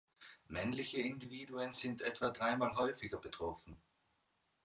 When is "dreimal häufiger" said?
2.31-3.19